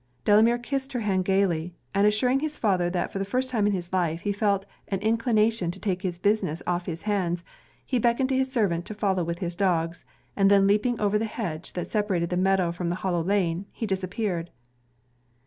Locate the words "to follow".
8.87-9.23